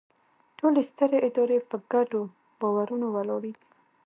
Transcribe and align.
ټولې 0.57 0.81
سترې 0.89 1.17
ادارې 1.27 1.57
په 1.69 1.77
ګډو 1.91 2.21
باورونو 2.59 3.05
ولاړې 3.15 3.51
دي. 3.55 3.63